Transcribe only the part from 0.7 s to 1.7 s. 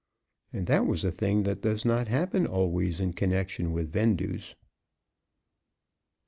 was a thing that